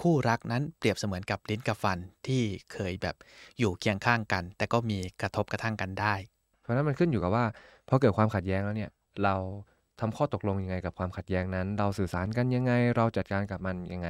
[0.00, 3.16] คู่รักนั้นเปรียบเสมือนกับลิ้นกับฟันที่เคยแบบ
[3.58, 6.14] อยู่เคียงข้างกัน แต่ก็มีกระทบกระทั่งกันได้
[6.60, 7.44] เพราะนั้นมันขึ้นอยู่กับว่า
[7.88, 8.90] พอเกิดความขัดแย้งแล้วเนี่ย
[9.24, 9.34] เรา
[10.00, 14.08] ทำข้อตกลงยังไงกับความขัดแย้งนั้น เราสื่อสารกันยังไง เราจัดการกับมันยังไง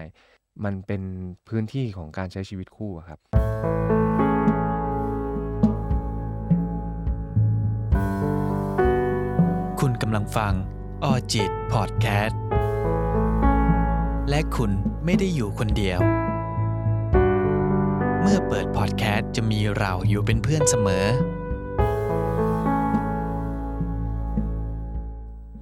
[0.65, 1.03] มันเป็น
[1.49, 3.19] พื้นที่ของการใช้ชีวิตคู่ครับ
[9.81, 10.53] คุณกำลังฟัง
[11.05, 12.50] ออจิตพอดแคสต์
[14.31, 14.73] และคุณ
[15.05, 16.01] ไม่ได้อยู่คนเดียว
[18.21, 21.07] เมื่อเปิดพอดแคสต์จะมีเราอยู่เป็นเพื่อนเสมอ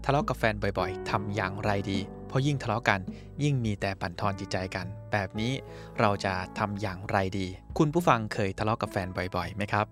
[0.05, 3.01] ทะเลาะกับแฟนบ่อยๆทำอย่างไรดี เพราะยิ่งทะเลาะกัน
[3.43, 5.53] ยิ่งมีแต่บั่นทอนจิตใจกัน แบบนี้
[6.01, 7.47] เราจะทำอย่างไรดี
[7.79, 9.87] คุณผู้ฟังเคยทะเลาะกับแฟนบ่อยๆไหมครับ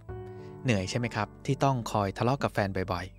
[0.65, 3.16] เหนื่อยใช่ไหมครับ ที่ต้องคอยทะเลาะกับแฟนบ่อยๆ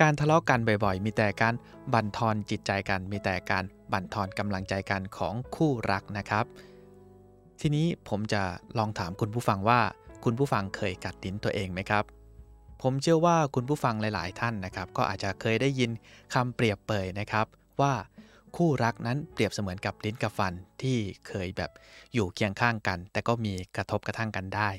[0.00, 1.54] การทะเลาะกันบ่อยๆ มีแต่การ
[1.94, 6.44] บั่นทอนจิตใจกัน มีแต่การบั่นทอนกำลังใจกันของคู่รักนะครับ
[7.60, 8.42] ทีนี้ผมจะ
[8.78, 9.80] ลองถามคุณผู้ฟังว่า
[10.24, 12.04] คุณผู้ฟังเคยกัดลิ้นตัวเองไหมครับ
[12.82, 15.90] ผมเชื่อว่าคุณผู้ฟังหลาย ๆ ท่านนะครับ ก็อาจจะเคยได้ยิน
[16.34, 17.46] คำเปรียบเปยนะครับ
[17.80, 17.92] ว่า
[18.56, 20.98] คู่รักนั้นเปรียบเสมือนกับลิ้นกับฟันที่
[21.28, 21.70] เคยแบบ
[22.14, 24.70] อยู่เคียงข้างกัน แต่ก็มีกระทบกระทั่งกันได้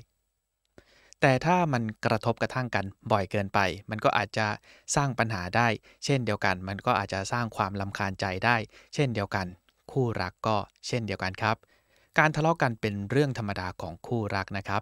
[1.22, 4.48] แต่ถ้ามันกระทบกระทั่งกันบ่อยเกินไป มันก็อาจจะ
[4.96, 5.68] สร้างปัญหาได้
[6.06, 8.56] เช่นเดียวกัน มันก็อาจจะสร้างความลำคาญใจได้
[8.94, 9.48] เช่นเดียวกัน
[9.92, 11.56] คู่รักก็เช่นเดียวกันครับ
[12.20, 14.82] การทะเลาะกันเป็นเรื่องธรรมดาของคู่รักนะครับ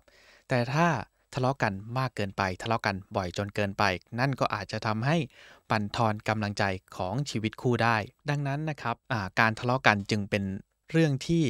[0.50, 0.88] แต่ถ้า
[1.34, 3.84] ทะเลาะกันมากเกินไป ทะเลาะกันบ่อยจนเกินไป
[4.20, 5.18] นั่นก็อาจจะทำให้
[5.70, 6.64] บั่นทอนกำลังใจ
[6.98, 7.98] ของชีวิตคู่ได้
[8.30, 8.96] ดังนั้นนะครับ
[9.40, 10.44] การทะเลาะกันจึงเป็น
[10.92, 11.44] เรื่องที่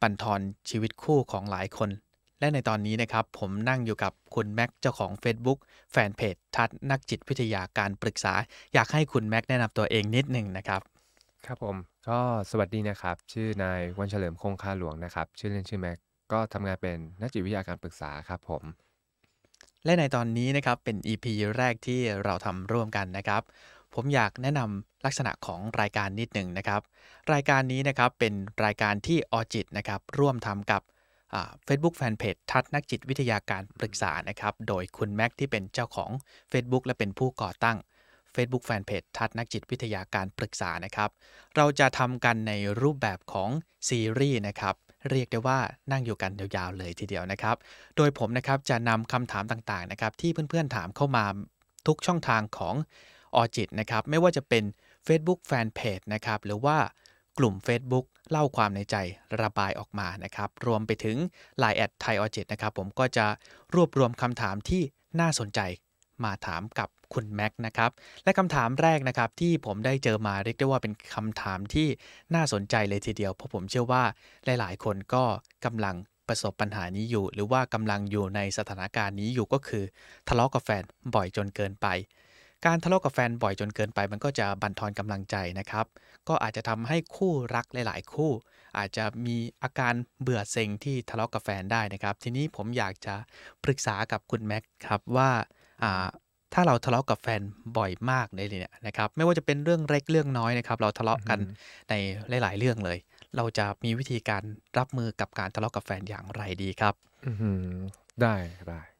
[0.00, 1.90] บั่นทอนชีวิตคู่ของหลายคน
[2.40, 5.58] และในตอนนี้นะครับ ผมนั่งอยู่กับคุณแม็กเจ้าของ Facebook
[5.92, 8.32] แฟนเพจทัศนักจิตวิทยาการปรึกษา
[8.74, 10.80] อยากให้คุณแม็กแนะนำตัวเองนิดหนึ่งนะครับ
[11.46, 11.76] ครับผม
[12.08, 12.18] ก็
[12.50, 15.98] สวัสดีนะครับ ชื่อนายวันเฉลิมคงคาหลวงนะครับ ชื่อเล่นชื่อแม็ก
[16.32, 18.62] ก็ทำงานเป็นนักจิตวิทยาการปรึกษาครับผม
[19.84, 21.26] และในตอนนี้นะครับเป็น EP
[21.56, 23.42] แรกที่เราทำร่วมกันนะครับ
[23.94, 26.80] ผมอยากแนะนำลักษณะของรายการนิดหนึ่งนะครับ
[27.32, 30.82] รายการนี้นะครับเป็นรายการที่ออจิตนะครับร่วมทำกับ
[31.64, 36.10] เฟซบุ๊กแฟนเพจทัศนักจิตวิทยาการปรึกษานะครับ โดยคุณแม็กที่เป็นเจ้าของ
[36.52, 37.76] Facebook และเป็นผู้ก่อตั้ง
[38.34, 41.10] Facebook Fanpage ทัศนักจิตวิทยาการปรึกษานะครับ
[41.56, 42.52] เราจะทำกันใน
[42.82, 43.50] รูปแบบของ
[43.88, 44.74] ซีรีส์นะครับ
[45.10, 45.58] เรียกได้ว่า
[45.92, 47.56] นั่งอยู่กันยาวๆเลยทีเดียวนะครับ
[47.96, 51.24] โดยผมนะครับจะนำคำถามต่างๆนะครับที่เพื่อนๆถามเข้ามา
[51.86, 52.74] ทุกช่องทางของ
[53.34, 54.64] ออจิตนะครับไม่ว่าจะเป็น
[55.06, 56.76] Facebook Fanpage นะครับหรือว่า
[57.38, 58.96] กลุ่ม Facebook เล่าความในใจ
[59.42, 61.16] ระบายออกมานะครับ รวมไปถึง
[61.62, 63.26] Line แอดไทยออจิตนะครับ ผมก็จะ
[63.74, 64.82] รวบรวมคำถามที่
[65.20, 65.60] น่าสนใจ
[66.24, 67.90] มาถามกับคุณแม็กนะครับ
[68.24, 71.88] และคำถามแรกนะครับที่ผมได้เจอมาเรียกได้ว่าเป็นคำถามที่
[72.34, 74.04] น่าสนใจเลยทีเดียว เพราะผมเชื่อว่า
[74.44, 75.24] หลาย ๆ คนก็
[75.64, 75.96] กำลัง
[76.28, 79.84] ประสบปัญหานี้อยู่ หรือว่ากำลังอยู่ในสถานการณ์นี้อยู่ก็คือ
[80.28, 80.82] ทะเลาะกับแฟน
[81.14, 81.86] บ่อยจนเกินไป
[82.66, 85.86] การทะเลาะกับแฟนบ่อยจนเกินไป มันก็จะบั่นทอนกำลังใจนะครับ
[86.28, 88.32] ก็อาจจะทำให้คู่รักหลาย ๆ คู่
[88.78, 93.14] อาจจะมีอาการเบื่อเซ็งที่ทะเลาะกับแฟนได้นะครับ ทีนี้ผมอยากจะ
[93.64, 95.30] ปรึกษากับคุณแม็กครับว่า
[96.54, 97.42] ถ้าเราทะเลาะกับแฟน
[97.76, 101.38] บ่อยมากเลยเนี่ยนะครับ ไม่ว่าจะเป็นเรื่องเล็กเรื่องน้อยนะครับ เราทะเลาะกัน
[101.90, 102.98] ในหลาย ๆ เรื่องเลย
[103.36, 104.42] เราจะมีวิธีการ
[104.78, 106.94] รับมือกับการทะเลาะกับแฟนอย่างไรดีครับ
[108.22, 108.36] ได้
[108.68, 108.93] ได้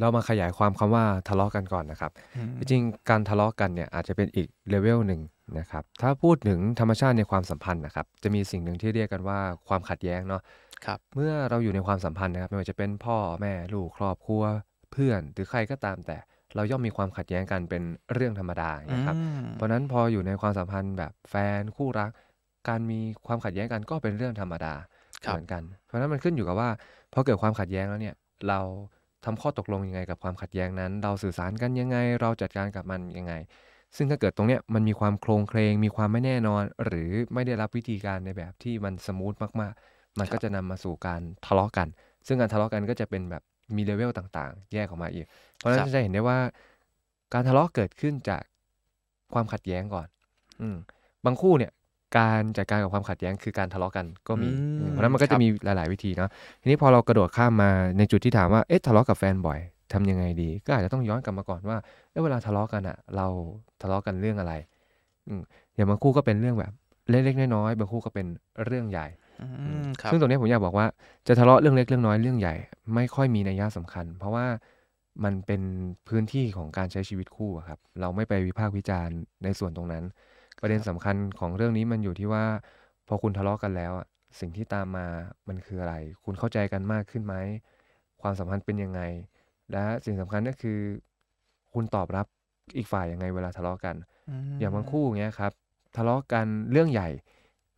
[0.00, 2.10] เรามาขยายความคำว่าทะเลาะกันก่อนนะครับ
[2.58, 5.20] จริงๆการทะเลาะกันเนี่ยอาจจะเป็นอีกเลเวลหนึ่ง
[5.58, 9.38] นะครับ ถ้าพูดถึงธรรมชาติในความสัมพันธ์นะครับ จะมีสิ่งหนึ่งที่เรียกกันว่า
[9.68, 10.42] ความขัดแย้งเนาะ
[10.86, 14.42] ครับเมื่อเราอยู่ในความสัมพันธ์นะครับ ไม่ว่าจะเป็นพ่อแม่ลูกครอบครัว
[14.92, 16.16] เพื่อนหรือใครก็ตามแต่
[16.54, 17.82] เราย่อมมีความขัดแย้งกันเป็น
[18.14, 19.14] เรื่องธรรมดานะครับ
[19.54, 22.10] เพราะนั้นพออยู่ในความสัมพันธ์แบบแฟนคู่รัก
[22.68, 24.74] การมีความขัดแย้งกันก็เป็นเรื่องธรรมดา
[25.20, 26.68] เหมือนกัน เพราะนั้นมันขึ้นอยู่กับว่า
[27.12, 28.14] พอเกิดความขัดแย้งแล้วเนี่ย
[28.48, 28.60] เรา
[29.24, 33.32] ทำข้อตกลงยังไงกับความขัดแย้งนั้น เราสื่อสารกันยังไง เราจัดการกับมันยังไง
[33.96, 41.88] ซึ่งถ้าเกิดตรงเนี้ยมันมีความโครงเคลงมีความไม่แน่นอน หรือไม่ได้รับวิธีการในแบบที่มันสมูทมากๆ มันก็จะนำมาสู่การทะเลาะกัน
[42.26, 43.42] ซึ่งการทะเลาะกันก็จะเป็นแบบ
[43.76, 45.26] มีเลเวลต่างๆ แยกออกมาอีก
[45.58, 46.38] เพราะฉะนั้นจะเห็นได้ว่า
[47.34, 48.42] การทะเลาะเกิดขึ้นจาก
[49.34, 50.08] ความขัดแย้งก่อน
[50.60, 50.68] อื
[51.24, 51.72] บางคู่เนี่ย
[52.16, 54.50] การจัดการกับความขัดแย้งคือการทะเลาะกันก็มี
[54.90, 59.58] เพราะนั้นมันก็จะมีหลาย ๆ วิธีเนาะทีนี้พอเรากระโดดข้ามมาในจุดที่ถามว่าเอ๊ะทะเลาะกับแฟนบ่อย
[59.92, 61.76] ทำยังไงดี ก็อาจจะต้องย้อนกลับมาก่อนว่า
[62.10, 63.26] เเวลาทะเลาะกันอะเรา
[63.82, 64.52] ทะเลาะกันเรื่องอะไร
[65.28, 65.34] อื
[65.74, 66.72] อย่างบางคู่ก็เป็นเรื่องแบบ
[67.10, 68.26] เล็กๆน้อยๆบางคู่ก็เป็น
[68.66, 69.06] เรื่องใหญ่
[70.10, 70.86] ซึ่งตรงนี้ผมอยากบอกว่า
[71.28, 72.54] จะทะเลาะเรื่องเล็กเรื่องน้อยเรื่องใหญ่
[72.94, 74.46] ไม่ค่อยมีนัยยะสำคัญ เพราะว่า
[75.24, 75.62] มันเป็น
[76.08, 80.04] พื้นที่ของการใช้ชีวิตคู่ครับ เราไม่ไปวิพากษ์วิจารณ์ในส่วนตรงนั้น
[80.60, 82.44] ประเด็นสำคัญของเรื่องนี้มันอยู่ที่ว่า
[83.08, 83.92] พอคุณทะเลาะกันแล้ว
[84.40, 85.06] สิ่งที่ตามมา
[85.48, 85.94] มันคืออะไร
[86.24, 87.34] คุณเข้าใจกันมากขึ้นไหม
[88.20, 89.00] ความสัมพันธ์เป็นยังไง
[89.72, 90.78] และสิ่งสำคัญก็คือ
[91.72, 92.26] คุณตอบรับ
[92.76, 93.96] อีกฝ่ายยังไงเวลาทะเลาะกัน
[94.58, 95.52] อย่างบางคู่เงี้ยครับ
[95.96, 97.08] ทะเลาะกันเรื่องใหญ่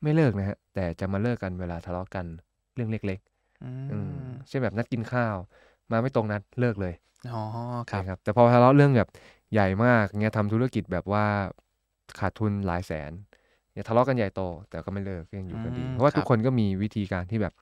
[0.03, 2.27] ไม่เลิกนะฮะ แต่จะมาเลิกกันเวลาทะเลาะกัน
[2.75, 4.13] เรื่องเล็กๆอืม
[4.49, 5.37] เช่นแบบนัดกินข้าว
[5.91, 6.95] มาไม่ตรงนัดเลิกเลย
[7.33, 7.41] อ๋อ
[7.89, 9.09] คใช่รับครับ แต่พอทะเลาะเรื่องแบบ
[9.53, 11.25] ใหญ่มากเงี้ยทำธุรกิจแบบว่า
[12.19, 13.13] ขาดทุนหลายแสน
[13.73, 17.55] เนี่ยทะเลาะกันใหญ่โต แต่ก็ไม่เลิกก็ยังอยู่กันดีอืมเพราะว่าครับทุกคนก็มีวิธีการที่แบบ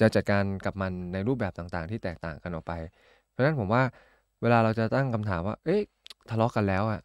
[0.00, 2.72] จะจัดการกับมันในรูปแบบต่างๆ ที่แตกต่างกันออกไป
[3.30, 3.82] เพราะฉะนั้นผมว่า
[4.42, 5.80] เวลาเราจะตั้งคำถามว่า เอ๊ะ
[6.30, 7.00] ทะเลาะกันแล้วอะ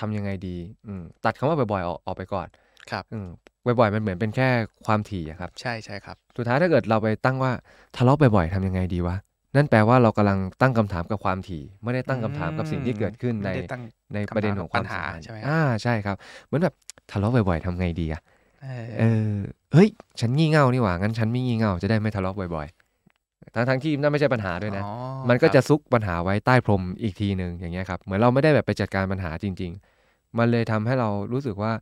[0.00, 2.48] ทำยังไงดีอืมตัดคำว่าบ่อยๆออกออกไปก่อน
[2.90, 3.28] ครับอืม
[3.64, 4.48] บ่อยๆมันเหมือนเป็นแค่
[4.86, 7.52] ความถี่อะครับ ใช่ใช่ครับ สุดท้ายถ้าเกิดเราไปตั้งว่า
[7.96, 9.16] ทะเลาะบ่อยๆทำยังไงดีวะ
[9.56, 13.82] นั่นแปลว่าเรากำลังตั้งคำถามกับความถี่ ไม่ได้ตั้งคำถามกับสิ่งที่เกิดขึ้นในไม่ได้ตั้ง
[14.14, 16.16] ในประเด็นของความปัญหาสัมพันธ์ใช่ไหมครับอ่าใช่ครับ
[16.46, 16.74] เหมือนแบบ
[17.10, 18.22] ทะเลาะบ่อยๆทำไงดีอะ
[18.62, 19.34] เออเออ
[19.72, 19.88] เฮ้ย
[20.20, 24.92] ฉันงี่เง่านี่หว่างั้นฉันไม่งี่เง่าจะได้ไม่ทะเลาะบ่อยๆทั้งทั้งๆที่นั่นไม่ใช่ปัญหาด้วยนะอ๋อ
[25.28, 29.72] มันก็ครับจะซุกปัญหาไว้ใต้พรมอีกทีหนึ่งอย่างเงี้ยครับเหมือนเราไม่ได้แบบไปจัดการปัญหาจริง
[30.04, 31.72] ๆ มันเลยทำให้เรารู้สึกว่า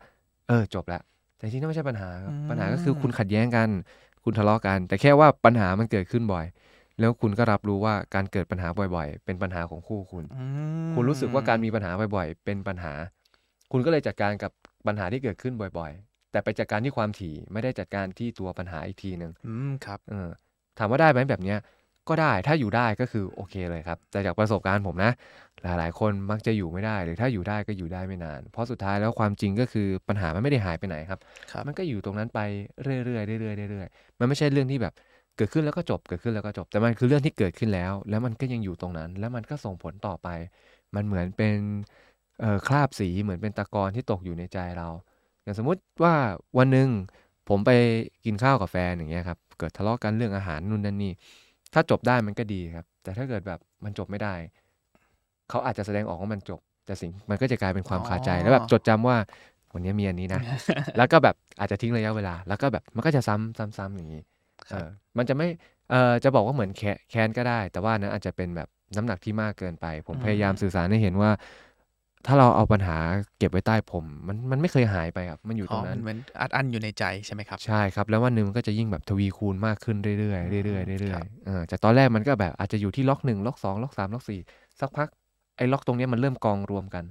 [0.49, 1.03] เออจบแล้ว
[1.37, 3.69] แต่จริงๆนั่นไม่ใช่ปัญหาครับปัญหาก็คือคุณขัดแย้งกัน
[4.25, 6.45] คุณทะเลาะกัน แต่แค่ว่าปัญหามันเกิดขึ้นบ่อย
[7.01, 10.45] แล้วคุณก็รับรู้ว่าการเกิดปัญหาบ่อยๆ เป็นปัญหาของคู่คุณอื
[10.89, 12.93] มคุณรู้สึกว่าการมีปัญหาบ่อยๆ เป็นปัญหา
[13.73, 14.53] คุณก็เลยจัดการกับ
[14.87, 20.29] ปัญหาที่เกิดขึ้นบ่อยๆ แต่ไปจัดการที่ความถี่ไม่ได้จัดการที่ตัวปัญหาอีกทีหนึ่งอืมครับเออ
[20.79, 21.59] ถามว่าได้ไหมแบบเนี้ย
[22.09, 25.13] ก็ได้ถ้าอยู่ได้ก็คือโอเคเลยครับ แต่จากประสบการณ์ผมนะ
[25.63, 31.21] หลายๆ คนมักจะอยู่ไม่ได้ หรือถ้าอยู่ได้ก็อยู่ได้ไม่นาน เพราะสุดท้ายแล้วความจริงก็คือปัญหามันไม่ได้หายไปไหนครับ
[31.53, 32.41] ครับมันก็อยู่ตรงนั้นไป
[32.83, 33.17] เรื่อยๆเรื่
[33.51, 34.93] อยๆเรื่อยๆมันไม่ใช่เรื่องที่แบบ
[35.37, 40.29] เกิดขึ้นแล้วก็จบ เกิดขึ้นแล้วก็จบ แต่มันคือเรื่องที่เกิดขึ้นแล้ว แล้วมันก็ยังอยู่ตรงนั้น แล้วมันก็ส่งผลต่อไป
[40.95, 41.57] มันเหมือนเป็น
[42.41, 44.89] เอ่อคราบสี เหมือนเป็นตะกอนที่ตกอยู่ในใจเรา
[45.43, 46.15] อย่างสมมุติว่า
[46.59, 46.89] วันหนึ่ง
[47.49, 47.71] ผมไป
[48.25, 51.13] กินข้าวกับแฟนอย่างเงี้ยครับ เกิดทะเลาะกันเรื่องอาหารนู่นนั่นนี่
[51.75, 54.35] ถ้าจบได้มันก็ดีครับ แต่ถ้าเกิดแบบมันจบไม่ได้
[55.51, 59.17] เขาอาจจะแสดงออกว่ามันจบ แต่สิ่งมันก็จะกลายเป็นความคาใจอ๋อแล้วแบบจดจำว่า
[59.75, 60.41] วันนี้มีอันนี้นะ
[60.97, 64.40] แล้วก็แบบอาจจะทิ้งระยะเวลา แล้วก็แบบมันก็จะซ้ำซ้ำซ้ำอย่างนี้ครับเออ
[65.19, 65.47] มันจะไม่
[65.91, 71.31] เอ่อจะบอกว่าเหมือนแคแค้นก็ได้ แต่ว่านั้นอาจจะเป็นแบบน้ำหนักที่มากเกินไป ผมพยายามสื่อสารให้เห็นว่า
[72.27, 72.99] ถ้าเราเอาปัญหา
[73.39, 84.41] เก็บไว้ใต้ผม มันมันไม่เคยหายไปครับ มันอยู่ตอ๋รองนั้มันนเหมือนอัดอั้นอยู่ในใจใช่ไหมครับ ใช่ครับ แล้ววันหนึ่งมันก็จะยิ่งแบบทวีคูณมากขึ้นเรื่อยๆเรื่อยๆเรื่คอรัยบๆเออจากตอนแรกมันก็แบบอาจจะอยู่ที่ล็อกหนึ่งล็อกสองล็อกสามล็อกสี่
[84.81, 85.09] สักพัก
[85.57, 87.05] ไอ้ล็อกตรงเนี้ยมันเริ่มกองรวมกัน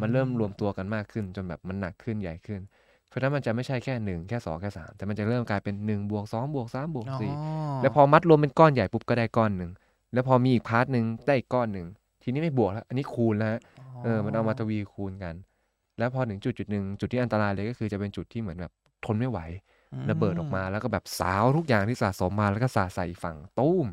[0.00, 2.83] มันเริ่มรวมตัวกันมากขึ้น จนแบบมันหนักขึ้นใหญ่ขึ้นเพ
[3.14, 7.32] ราะฉะนั้นมันจะไม่ใช่แค่หนึ่งแค่สองแค่สามแต่มันจะเริ่มกลายเป็นหนึ่งบวกสองบวกสามบวกอ๋อสี่
[7.80, 9.70] แล้วพอมัดรวมเป็นก้อนใหญ่ปุ๊บก็ได้ก้อนหนึ่ง
[10.12, 11.86] แล้วพอมีอีกพาร์ทหนึ่งได้อีกก้อนหนึ่ง
[12.22, 13.60] ทีนี้ไม่บวกแล้ว อันนี้คูณแล้วฮะ
[14.04, 15.34] เออมันเอามาทวีคูณกัน
[15.98, 18.72] แล้วพอถึงจุดจุดหนึ่งจุดที่อันตรายเลยก็คือจะเป็นจุดที่เหมือนแบบ
[19.04, 19.38] ทนไม่ไหว
[20.10, 23.86] ระเบิดออกมาแล้วก็แบบสาวทุกอย่างที่สะสมมาแล้วก็สาดใส่อีกฝั่งตุ้ม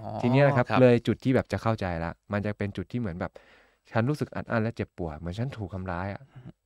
[0.00, 3.32] อ๋อทีเนี้ยนะครับครับเลยจุดที่แบบจะเข้าใจละ มันจะเป็นจุดที่เหมือนแบบ
[3.90, 6.22] ฉันรู้สึกอัดอั้นและเจ็บปวดเหมือนฉันถูกทำร้ายอะ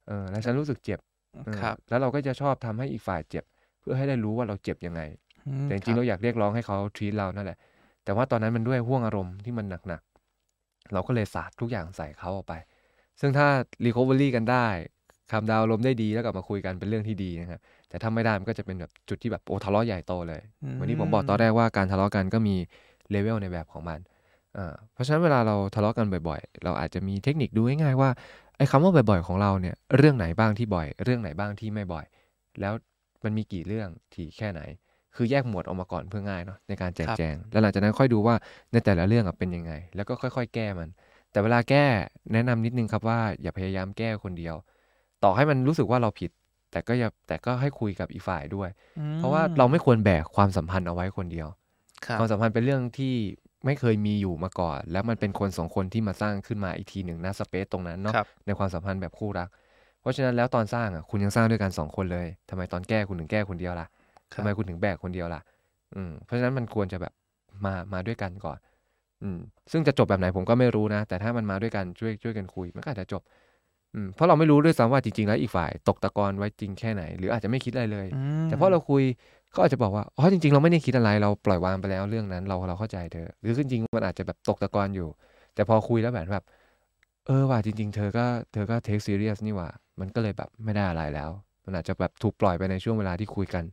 [0.07, 1.14] เออแล้วฉันรู้สึกเจ็บเออ
[1.61, 3.45] ครับแล้วเราก็จะชอบทำให้อีกฝ่ายเจ็บ
[3.81, 5.01] เพื่อให้ได้รู้ว่าเราเจ็บยังไง
[5.49, 7.59] อืมแต่จคริงๆบเราอยากเรียกร้องให้เขาทีเรานั่นแหละ
[8.05, 12.55] แต่ว่าตอนนั้นมันด้วยห่วงอารมณ์ที่มันหนักๆเราก็เลยสาดทุกอย่างใส่เขาออกไป
[13.21, 13.47] ซึ่งถ้า
[13.85, 14.67] recovery กันได้
[15.33, 20.41] คำดาวอารมณ์ได้ดีแล้วกลับมาคุยกันเป็นเรื่องที่ดีนะครับแต่ถ้าไม่ได้มันก็จะเป็นแบบจุดที่แบบโอ้ทะเลาะใหญ่โตเลย
[20.73, 22.57] เหมือนที่ผมบอกตอนแรกว่าการทะเลาะกันก็มี
[23.11, 24.01] เลเวลในแบบของมัน
[24.57, 28.11] อ่าเพราะฉะนั้นเวลาเราทะเลาะกันบ่อย ๆ เราอาจจะมีเทคนิคดูง่ายๆว่า
[28.57, 32.05] ไอ้คำว่าบ่อยๆของเราเนี่ยเรื่องไหนบ้างที่บ่อย เรื่องไหนบ้างที่ไม่บ่อย
[32.61, 32.73] แล้ว
[33.25, 34.61] มันมีกี่เรื่องถี่แค่ไหน
[35.17, 38.35] คือแยกหมวดออกมาก่อนเพื่อง่ายเนาะในการแจกครับแจง แล้วหลังจากนั้นค่อยดูว่า
[38.73, 40.89] ในแต่ละเรื่องอะเป็นยังไง แล้วก็ค่อย ๆ แก้มัน
[41.31, 41.85] แต่เวลาแก้
[42.33, 44.55] แนะนำนิดนึงครับว่าอย่าพยายามแก้คนเดียว
[45.25, 46.31] ต่อให้มันรู้สึกว่าเราผิด
[46.71, 48.69] แต่ก็อย่าแต่ก็ให้คุยกับอีกฝ่ายด้วย
[48.99, 51.49] อืมเพราะว่าเราไม่ควรแบกความสัมพันธ์เอาไว้คนเดียว
[52.07, 53.15] ครับความสัมพันธ์เป็นเรื่องที่
[53.65, 59.49] ไม่เคยมีอยู่มาก่อน แล้วมันเป็นคนสองคนที่มาสร้างขึ้นมาอีกทีหนึ่งนะสเปซตรงนั้นเนาะครับในความสัมพันธ์แบบคู่รัก
[60.01, 63.87] เพราะฉะนั้นแล้วตอนสร้างอะคุณยังสร้างด้วยกันสองคนเลยทำไมตอนแก้คุณถึงแก้คนเดียวล่ะ
[64.33, 65.41] ครับทำไมคุณถึงแบกคนเดียวล่ะ
[65.95, 67.13] อืมเพราะฉะนั้นมันควรจะแบบ
[67.65, 68.59] มามาด้วยกันก่อน
[69.23, 69.39] อืม
[69.73, 73.23] ซึ่งจะจบแบบไหนผมก็ไม่รู้นะ แต่ถ้ามันมาด้วยกันช่วยช่วยกันคุย มันก็อาจจะจบ
[73.95, 79.03] อืมเพราะเราไม่รู้ด้วยซ้ำว่าจริงๆแล้วอีกฝ่ายตกตะกอนไว้จริงแค่ไหน หรืออาจจะไม่คิดอะไรเลยอืมแต่พอเราคุย
[79.55, 85.09] เขาอาจจะบอกว่าอ๋อจริง ๆ เราไม่ได้คิดอะไรเราปล่อยวางไปแล้วเรื่องนั้นเราเราเข้าใจเธอ หรือจริงๆมันอาจจะแบบตกตะกอนอยู่
[85.55, 86.45] แต่พอคุยแล้วแบบแบบ
[87.27, 89.69] เออว่าจริง ๆ เธอก็เธอก็ take serious นี่หว่า
[90.01, 91.31] มันก็เลยแบบไม่ได้อะไรแล้ว
[91.65, 93.65] มันอาจจะแบบถูกปล่อยไปในช่วงเวลาที่คุยกัน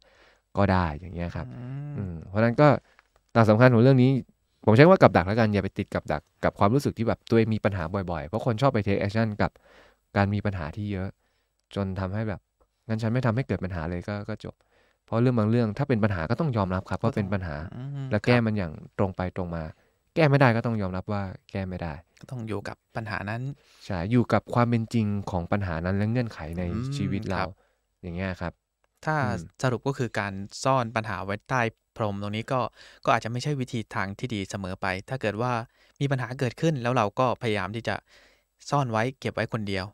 [0.58, 2.68] ก็ได้อย่างเงี้ยครับอืมอืมเพราะฉะนั้นก็
[3.34, 4.12] หลักสำคัญของเรื่องนี้
[4.66, 9.52] ผมใช้คำว่ากับดักแล้วกันอย่าไปติดกับดักกับความรู้สึกที่แบบตัวเองมีปัญหาบ่อยๆ เพราะคนชอบไป take action กับ
[10.18, 11.08] การมีปัญหาที่เยอะ
[11.76, 12.42] จนทำให้แบบ
[12.88, 14.56] งั้นฉันไม่ทำให้เกิดปัญหาเลยก็ก็จบ
[15.12, 19.64] เพราะเรื่องบางเรื่องถ้าเป็นปัญหาก็ต้องยอมรับครับว่าเป็นปัญหาอืมแล้วคแก้รับมันอย่างตรงไปตรงมา
[20.16, 23.42] แก้ไม่ได้ก็ต้องยอมรับว่าแก้ไม่ได้ ก็ต้องอยู่กับปัญหานั้น
[23.86, 26.64] ใช่อยู่กับความเป็นจริงของปัญหานั้นและเงื่อนไขในอื
[26.94, 27.50] มชีวิตคเรารับ
[28.02, 28.54] อย่างเงี้ยครับ
[29.06, 31.62] ถ้าอืมสรุปก็คือการซ่อนปัญหาไว้ใต้
[31.98, 32.62] พรมตรงนี้ก็
[33.06, 35.54] ก็อาจจะไม่ใช่วิธีทางที่ดีเสมอไป ถ้าเกิดว่า
[36.02, 37.96] มีปัญหาเกิดขึ้นแล้วเราก็พยายามที่จะ
[38.70, 39.86] ซ่อนไว้เก็บไว้คนเดียว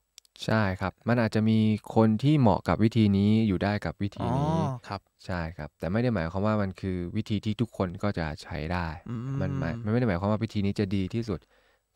[0.46, 1.60] ใช่ครับ มันอาจจะมี
[1.96, 4.56] คนที่เหมาะกับวิธีนี้อยู่ได้กับวิธีอ๋อนี้
[4.88, 11.40] ครับ ใช่ครับ แต่ไม่ได้หมายความว่ามันคือวิธีที่ทุกคนก็จะใช้ได้อืมันหมายมมันไม่ได้หมายความว่าวิธีนี้จะดีที่สุด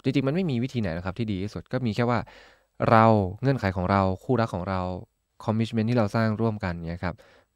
[0.03, 2.19] จริงๆ มันไม่มีวิธีไหนนะครับที่ดีที่สุด ก็มีแค่ว่า
[2.89, 3.05] เรา
[3.41, 4.81] เงื่อนไขของเรา คู่รักของเรา
[5.43, 7.15] คอมมิชเมนที่เราสร้างร่วมกันเนี่ยครับ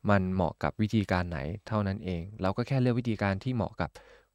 [0.09, 3.89] มันเหมาะกับวิธีการไหนเท่านั้นเอง เราก็แค่เลือกวิธีการที่เหมาะกับ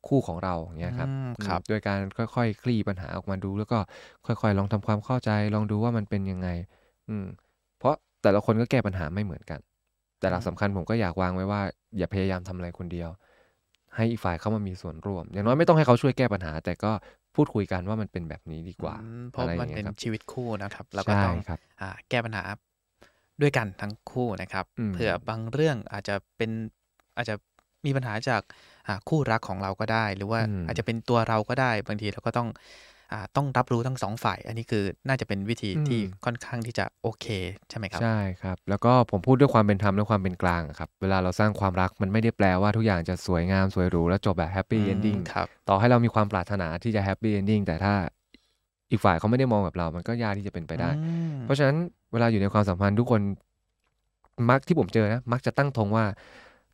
[0.09, 3.78] คู่ของเราอย่างเงี้ยครับอืมอืมครับโดยการค่อยๆคลี่ปัญหาออกมาดู แล้วก็
[4.26, 6.49] ค่อยๆ ลองทำความเข้าใจ ลองดูว่ามันเป็นยังไง
[7.09, 7.26] อืม
[7.78, 9.61] เพราะแต่ละคนก็แก้ปัญหาไม่เหมือนกัน
[10.21, 11.61] แต่หลักสำคัญผมก็อยากวางไว้ว่า
[11.99, 13.09] อย่าพยายามทำอะไรคนเดียว
[13.97, 16.92] ให้อีกฝ่ายเข้ามามีส่วนร่วม อย่างน้อยไม่ต้องให้เขาช่วยแก้ปัญหา แต่ก็
[17.35, 22.45] พูดคุยกันว่ามันเป็นแบบนี้ดีกว่าอืมเพราะอะไรอมันย่างเป็เงี้นยครับชีวิตคู่นะครับเราก็ใช่ต้องครับอ่าแก้ปัญหา
[23.40, 26.50] ด้วยกันทั้งคู่นะครับอืมเผื่อบางเรื่องอาจจะเป็น
[27.16, 27.35] อาจจะ
[27.87, 28.70] มีปัญหาจากอ่า
[29.09, 32.49] คู่รักของเราก็ได้ หรือว่าอืมอาจจะเป็นตัวเราก็ได้ บางทีเราก็ต้อง
[33.13, 37.27] อ่าต้องรับรู้ทั้งสองฝ่าย อันนี้คือน่าจะเป็นวิธีอืมที่ค่อนข้างที่จะโอเค
[37.69, 47.95] ใช่ไหมครับใช่ครับ แล้วก็ผมพูดด้วยความเป็นธรรมและความเป็นกลางอะครับ เวลาเราสร้างความรักมันไม่ได้แปลว่าทุกอย่างจะสวยงามสวยหรูแล้วจบแบบ happy ending อืมครับต่อให้เรามีความปรารถนาที่จะ happy ending แต่ถ้า
[48.91, 51.77] อีกฝ่ายเขาไม่ได้มองแบบเรา มันก็ยากที่จะเป็นไปได้อืมเพราะฉะนั้น
[52.13, 53.21] เวลาอยู่ในความสัมพันธ์ทุกคน
[54.51, 56.05] มักที่ผมเจอนะมักจะตั้งธงว่า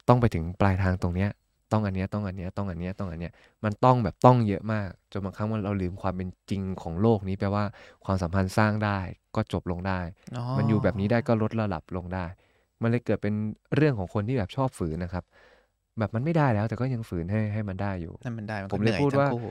[0.09, 1.31] ต้องไปถึงปลายทางตรงเนี้ย
[1.73, 3.33] ต้องอันเนี้ยต้องอันเนี้ยต้องอันเนี้ยต้องอันเนี้ย
[3.65, 7.65] มันต้องแบบต้องเยอะมากจนบางครั้งมันเราลืมความเป็นจริงของโลกนี้แปลว่า
[8.05, 8.99] ความสัมพันธ์สร้างได้
[9.37, 10.01] ก็จบลงได้
[10.59, 12.25] มันอยู่แบบนี้ได้ก็ลดระดับลงได้
[12.83, 13.35] มันเลยเกิดเป็น
[13.77, 15.25] เรื่องของคนที่แบบชอบฝืนนะครับ
[15.99, 19.43] แบบมันไม่ได้แล้วแต่ก็ยังฝืนให้ให้มันได้อยู่นั่นมันได้มันผก็มเหเลยนื่อยพูดทั้ว่างคู่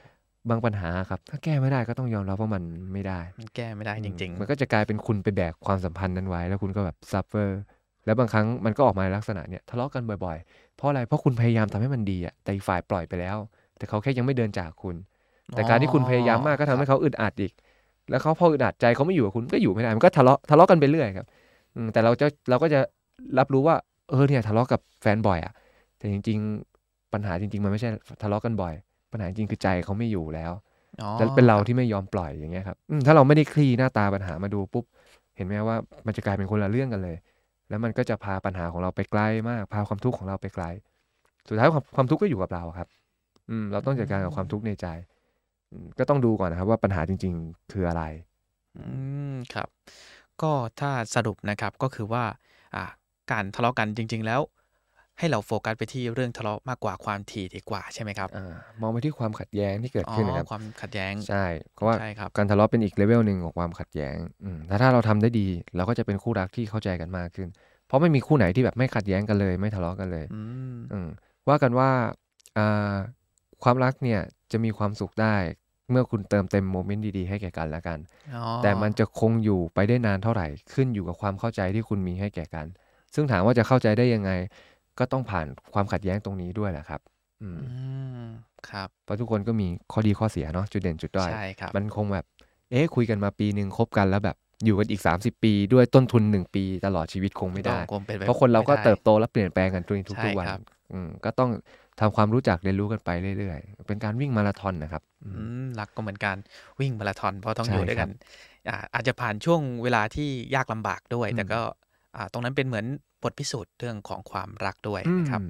[0.50, 7.60] บางปัญหาครับ ถ้าแก้ไม่ได้ก็ต้องยอมรับว่ามันไม่ได้ มันแก้ไม่ได้จริงมันก็จะกลายเป็นคุณไปแบกความสัมพันธ์นั้นไว้ แล้วคุณก็แบบซัฟเฟอร์
[8.06, 13.38] แล้วบางครั้งมันก็ออกมาในลักษณะเนี้ยทะเลาะกันบ่อยๆ เพราะอะไร เพราะคุณพยายามทำให้มันดีอะแต่อีกฝ่ายปล่อยไปแล้ว
[13.78, 17.54] แต่เขาแค่ยังไม่เดินจากคุณๆแต่การที่คุณพยายามมากก็ทำให้เขาอึดอัดอีก
[18.10, 21.28] แล้วเขาพออึดอัดใจเขาไม่อยู่กับคุณก็อยู่ไม่ได้ มันก็ทะเลาะทะเลาะกันไปเรื่อยครับ
[21.76, 22.80] อืมแต่เราจะเราก็จะ
[23.40, 23.76] รับรู้ว่า
[24.10, 25.54] เออเนี่ยทะเลาะกับแฟนบ่อยอะ
[25.98, 26.38] แต่จริง
[26.78, 27.90] ๆ ปัญหาจริง ๆ มันไม่ใช่
[28.22, 28.74] ทะเลาะกันบ่อย
[29.12, 30.52] ปัญหาจริงคือใจเขาไม่อยู่แล้ว
[31.02, 34.86] อ๋อแล้วเป็นเราครับที่ไม่ยอมปล่อยอย่างเงี้ยครับอืมถ้าเราไม่ได้คลี่หน้าตาปัญหามาดูปุ๊บ
[35.36, 37.16] เห็นไหมว่ามันจะกลายเป็นคนละเรื่องกันเลย
[37.69, 40.65] แล้วมันก็จะพาปัญหาของเราไปไกลมาก พาความทุกข์ของเราไปไกล
[41.48, 42.88] สุดท้ายความความทุกข์ก็อยู่กับเราครับ
[43.50, 44.88] อืม เราต้องจัดการกับความทุกข์ในใจ
[45.98, 48.03] ก็ต้องดูก่อนนะครับ ว่าปัญหาจริง ๆ คืออะไร
[48.77, 48.86] อื
[49.34, 49.67] ม ครับ
[50.41, 52.24] ก็ถ้าสรุปนะครับก็คือว่า
[52.75, 52.84] อ่า
[53.31, 54.41] การทะเลาะกันจริง ๆ แล้ว
[55.19, 67.48] ให้เราโฟกัสไปที่เรื่องทะเลาะมากกว่าความถี่ดีกว่าใช่ไหมครับอ่ามองไปที่ความขัดแย้งที่เกิดอ๋อขึ้นนะครับความขัดแย้งใช่เพราะว่าใช่ครับการทะเลาะเป็นอีกเลเวลหนึ่งของความขัดแย้งอืมแต่ถ้าเราทำได้ดีเราก็จะเป็นคู่รักที่เข้าใจกันมากขึ้น
[67.88, 70.41] เพราะไม่มีคู่ไหนที่แบบไม่ขัดแย้งกันเลย ไม่ทะเลาะกันเลยอื
[70.75, 71.10] มอืม
[71.48, 71.89] ว่ากันว่า
[72.57, 72.95] อ่า
[73.63, 74.19] ความรักเนี่ย
[74.51, 75.36] จะมีความสุขได้
[75.91, 78.00] เมื่อคุณเติมเต็มโมเมนต์ดีๆให้แก่กันและกัน
[78.36, 82.65] อ๋อแต่มันจะคงอยู่ไปได้นานเท่าไหร่ ขึ้นอยู่กับความเข้าใจที่คุณมีให้แก่กัน
[83.13, 84.31] ซึ่งถามว่าจะเข้าใจได้ยังไง
[85.00, 87.02] ก็ต้องผ่านความขัดแย้งตรงนี้ด้วยแหละครับ
[87.42, 87.68] อืมอื
[88.25, 88.28] ม
[88.70, 92.25] ครับเพราะทุกคนก็มีข้อดีข้อเสียเนาะจุดเด่นจุดด้อยใช่ครับมันคงแบบ
[92.72, 100.60] เอ๊ะคุยกันมาปีหนึ่งคบกันแล้วแบบอยู่กันอีก 30 ปี ด้วยต้นทุน 1 ปีตลอดชีวิตคงไม่ได้ต้องคงเป็นปเพราะคนเราก็ไม่ได้เติบโตและเปลี่ยนแปลงกันทุกใช่ทุกๆวันครับ
[100.94, 101.50] อืมก็ต้อง
[102.00, 103.10] ทำความรู้จักเรียนรู้กันไป
[103.40, 106.36] เรื่อยๆ เป็นการวิ่งมาราธอนนะครับอือืมมรักก็เหมือนกัน
[106.80, 108.10] วิ่งมาราธอนเพราะต้องใช่อยู่ด้วยกัน
[108.70, 111.72] อ่าอาจจะผ่านช่วงเวลาที่ยากลำบากด้วยอืมแต่ก็อ่า
[112.31, 112.86] ตรงนั้นเป็นเหมือน
[113.24, 115.41] บทพิสูจน์เรื่องของความรักด้วยอืมนะครับ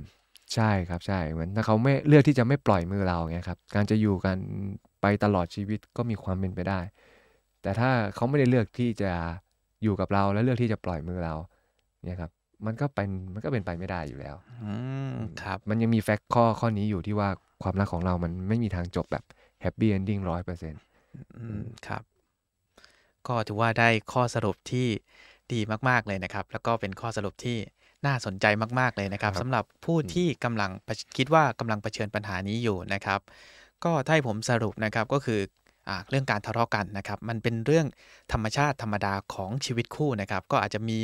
[0.54, 4.38] ใช่ครับใช่เหมือนถ้าเขาไม่เลือกที่จะไม่ปล่อยมือเราเงี้ยครับการจะอยู่กัน
[5.02, 6.80] ไปตลอดชีวิตก็มีความเป็นไปได้
[7.62, 9.12] แต่ถ้าเขาไม่ได้เลือกที่จะ
[9.84, 11.34] อยู่กับเราและเลือกที่จะปล่อยมือเรา
[12.06, 12.32] เนี่ยครับ
[12.66, 14.74] มันก็เป็นมันก็เป็นไปไม่ได้อยู่แล้วอื
[15.14, 17.30] มครับมันยังมี fact ข้อข้อนี้อยู่ที่ว่า
[17.64, 19.24] ความรักของเรามันไม่มีทางจบแบบ
[19.62, 20.82] happy ending ร้อยเปอร์เซ็นต์
[21.38, 22.04] อืมครับ
[23.28, 24.88] ก็ถือว่าได้ข้อสรุปที่
[25.54, 25.60] ดี
[25.90, 27.58] มาก ๆ เลยนะครับ แล้วก็เป็นข้อสรุปที่
[28.06, 28.46] น่าสนใจ
[28.80, 33.20] มาก ๆ เลยนะครับครับสำหรับผู้ที่กำลังเผชคิดว่ากำลังเผชิญปัญหานี้อยู่นะครับ
[33.84, 35.40] ก็ถ้าให้ผมสรุปนะครับก็คือ
[35.90, 37.88] อ่าเรื่องการทะเลาะกันนะครับ มันเป็นเรื่อง
[38.32, 41.00] ธรรมชาติธรรมดาของชีวิตคู่นะครับ ก็อาจจะมี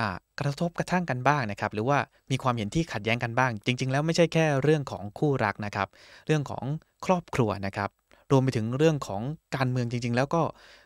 [0.00, 1.98] อ่ากระทบกระทั่งกันบ้างนะครับ หรือว่า
[2.30, 5.88] มีความเห็นที่ขัดแย้งกันบ้าง จริง ๆ แล้วไม่ใช่แค่เรื่องของคู่รักนะครับ
[6.26, 6.64] เรื่องของ
[7.06, 7.90] ครอบครัวนะครับ
[8.30, 9.22] รวมไปถึงเรื่องของ
[9.56, 10.42] การเมืองจริง ๆ แล้วก็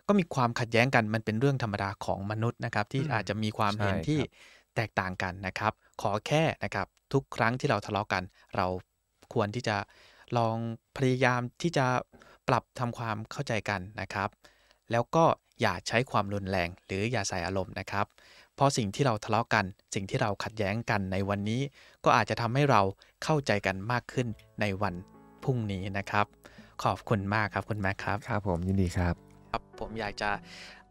[0.09, 4.29] ก็มีความขัดแย้งกันมันเป็นเรื่องธรรมดาของมนุษย์นะครับ ที่อืมอาจจะมีความใช่เห็นที่ครับ
[4.77, 8.23] แตกต่างกันนะครับ ขอแค่นะครับทุกครั้งที่เราทะเลาะกัน
[8.57, 8.67] เรา
[9.33, 9.77] ควรที่จะ
[10.39, 10.57] ลอง
[10.97, 11.87] พยายามที่จะ
[12.49, 14.29] ปรับทำความเข้าใจกันนะครับ
[14.91, 15.25] แล้วก็
[15.61, 18.07] อย่าใช้ความรุนแรง หรืออย่าใส่อารมณ์นะครับ
[18.55, 21.61] เพราะสิ่งที่เราทะเลาะกัน สิ่งที่เราขัดแย้งกันในวันนี้
[22.05, 22.81] ก็อาจจะทำให้เรา
[23.25, 24.27] เข้าใจกันมากขึ้น
[24.61, 24.95] ในวัน
[25.45, 26.27] พรุ่งนี้นะครับ
[26.85, 29.15] ขอบคุณมากครับคุณแม็กครับ ครับผมยินดีครับ
[29.51, 30.31] ครับผมอยากจะ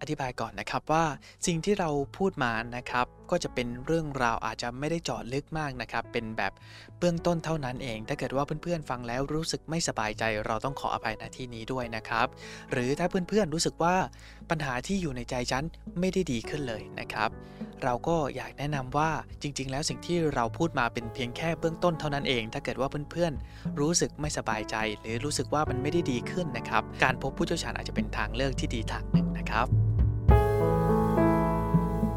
[0.02, 1.06] อธิบายก่อนนะครับว่า
[1.48, 6.54] สิ่งที่เราพูดมานะครับ ก็จะเป็นเรื่องราวอาจจะไม่ได้เจาะลึกมากนะครับ เป็นแบบ
[7.00, 12.28] เบื้องต้นเท่านั้นเอง ถ้าเกิดว่าเพื่อนๆฟังแล้วรู้สึกไม่สบายใจ เราต้องขออภัยณที่นี้ด้วยนะครับ
[12.72, 13.96] หรือถ้าเพื่อนๆรู้สึกว่า
[14.50, 15.64] ปัญหาที่อยู่ในใจฉัน
[16.00, 17.30] ไม่ได้ดีขึ้นเลยนะครับ
[17.84, 19.10] เราก็อยากแนะนำว่า
[19.42, 29.89] จริง ๆ แล้วสิ่งที่เราพูดมาเป็นเพียงแค่เบื้องต้นเท่านั้นเอง ถ้าเกิดว่าเพื่อนๆรู้สึกไม่สบายใจ หรือรู้สึกว่ามันไม่ได้ดีขึ้นนะครับ การพบผู้เชี่ยวชาญอาจจะเป็นทางเลือกที่ดีทางหนึ่งนะครับ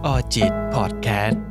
[0.06, 1.42] ออจิตพอดแคสต์